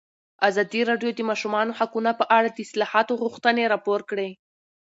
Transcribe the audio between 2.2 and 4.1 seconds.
اړه د اصلاحاتو غوښتنې راپور